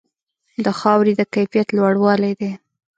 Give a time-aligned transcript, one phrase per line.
[0.65, 2.51] د خاورې د کیفیت لوړوالې دی.